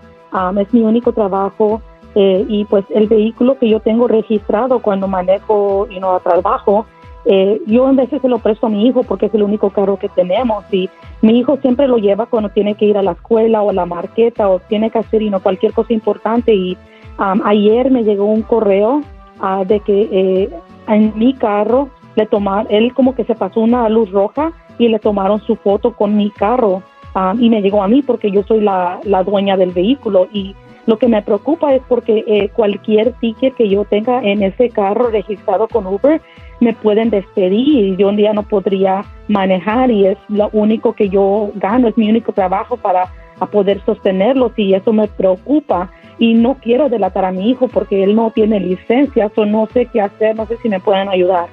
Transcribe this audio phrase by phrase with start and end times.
[0.60, 1.82] es mi único trabajo
[2.16, 6.86] eh, y pues el vehículo que yo tengo registrado cuando manejo y no a trabajo,
[7.30, 10.00] eh, yo en veces se lo presto a mi hijo porque es el único carro
[10.00, 10.90] que tenemos y
[11.22, 13.86] mi hijo siempre lo lleva cuando tiene que ir a la escuela o a la
[13.86, 16.56] marqueta o tiene que hacer y no cualquier cosa importante.
[16.56, 16.78] Y
[17.18, 19.02] am, ayer me llegó un correo
[19.42, 20.50] ah, de que eh,
[20.88, 25.00] en mi carro le tomaron, él como que se pasó una luz roja y le
[25.00, 26.82] tomaron su foto con mi carro
[27.14, 30.56] ah, y me llegó a mí porque yo soy la, la dueña del vehículo y
[30.88, 35.09] lo que me preocupa es porque eh, cualquier ticket que yo tenga en ese carro
[35.09, 36.22] registrado con Uber
[36.59, 41.09] me pueden despedir y yo un día no podría manejar y es lo único que
[41.09, 46.34] yo gano, es mi único trabajo para a poder sostenerlos y eso me preocupa y
[46.34, 50.02] no quiero delatar a mi hijo porque él no tiene licencia, o no sé qué
[50.02, 51.48] hacer, no sé si me pueden ayudar.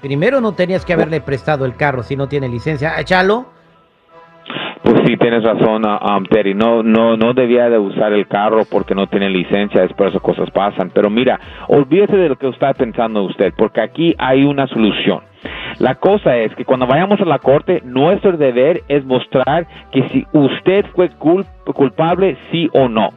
[0.00, 2.94] Primero no tenías que haberle prestado el carro si no tiene licencia.
[2.96, 3.53] Ah, Chalo, Pues
[5.04, 6.54] sí, tienes razón, um, Terry.
[6.54, 9.84] No, no, no debía de usar el carro porque no tiene licencia.
[9.84, 10.90] Es por eso cosas pasan.
[10.94, 11.38] Pero mira,
[11.68, 15.20] olvídese de lo que está pensando usted, porque aquí hay una solución.
[15.78, 20.26] La cosa es que cuando vayamos a la corte, nuestro deber es mostrar que si
[20.32, 21.44] usted fue cul-
[21.74, 23.10] culpable, sí o no.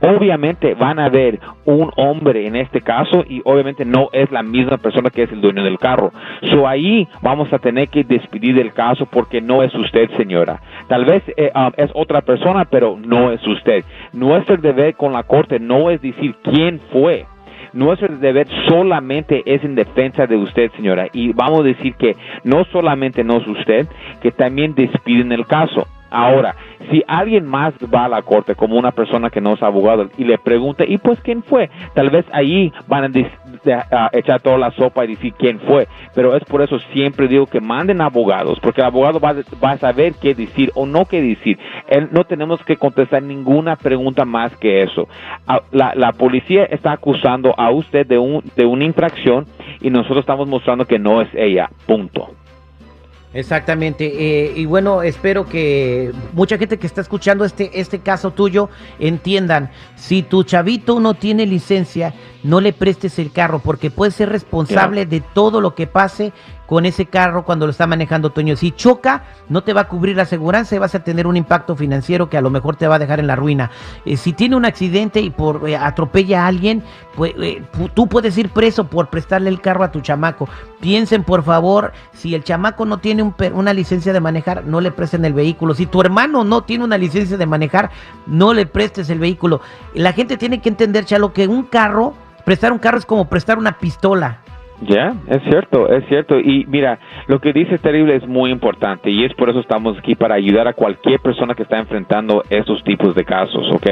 [0.00, 4.78] Obviamente van a ver un hombre en este caso y obviamente no es la misma
[4.78, 6.12] persona que es el dueño del carro.
[6.50, 10.60] So ahí vamos a tener que despedir el caso porque no es usted, señora.
[10.88, 13.84] Tal vez eh, um, es otra persona, pero no es usted.
[14.12, 17.26] Nuestro deber con la corte no es decir quién fue.
[17.72, 21.06] Nuestro deber solamente es en defensa de usted, señora.
[21.12, 23.86] Y vamos a decir que no solamente no es usted,
[24.20, 25.86] que también despiden el caso.
[26.12, 26.54] Ahora,
[26.90, 30.24] si alguien más va a la corte como una persona que no es abogado y
[30.24, 31.70] le pregunta, ¿y pues quién fue?
[31.94, 35.88] Tal vez ahí van a, echar toda la sopa y decir quién fue.
[36.14, 40.14] Pero es por eso siempre digo que manden abogados, porque el abogado va, a- saber
[40.20, 41.58] qué decir o no qué decir.
[41.88, 45.08] Él, no tenemos que contestar ninguna pregunta más que eso.
[45.46, 49.46] A- La, la policía está acusando a usted de, un, de una infracción
[49.80, 51.70] y nosotros estamos mostrando que no es ella.
[51.86, 52.28] Punto.
[53.34, 54.04] Exactamente.
[54.04, 58.68] eh, y bueno, espero que mucha gente que está escuchando este, este caso tuyo
[58.98, 64.28] entiendan, si tu chavito no tiene licencia, no le prestes el carro porque puede ser
[64.30, 66.32] responsable de todo lo que pase
[66.72, 68.56] con ese carro cuando lo está manejando Toño.
[68.56, 71.76] Si choca, no te va a cubrir la aseguranza y vas a tener un impacto
[71.76, 73.70] financiero que a lo mejor te va a dejar en la ruina.
[74.06, 76.82] Eh, si tiene un accidente y por eh, atropella a alguien,
[77.14, 77.62] pues eh,
[77.92, 80.48] tú puedes ir preso por prestarle el carro a tu chamaco.
[80.80, 84.92] Piensen por favor, si el chamaco no tiene un una licencia de manejar, no le
[84.92, 85.74] presten el vehículo.
[85.74, 87.90] Si tu hermano no tiene una licencia de manejar,
[88.26, 89.60] no le prestes el vehículo.
[89.92, 93.58] La gente tiene que entender, Chalo, que un carro, prestar un carro es como prestar
[93.58, 94.38] una pistola.
[94.82, 96.40] Ya, es cierto, es cierto.
[96.40, 96.98] Y mira,
[97.28, 100.66] lo que dice Terrible es muy importante y es por eso estamos aquí para ayudar
[100.66, 103.86] a cualquier persona que está enfrentando estos tipos de casos, ¿ok?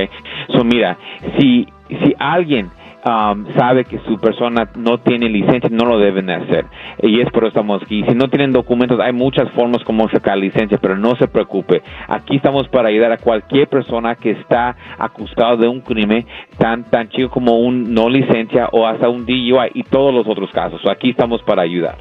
[0.49, 0.99] So, mira,
[1.39, 2.71] si, si alguien
[3.05, 6.67] um, sabe que su persona no tiene licencia, no lo deben de hacer.
[7.03, 8.05] Y es por eso estamos aquí.
[8.09, 11.83] Si no tienen documentos, hay muchas formas como sacar licencia, pero no se preocupe.
[12.09, 16.27] Aquí estamos para ayudar a cualquier persona que está acusado de un crimen
[16.59, 20.51] tan, tan chico como un no licencia o hasta un DUI y todos los otros
[20.51, 20.81] casos.
[20.91, 21.97] Aquí estamos para ayudar.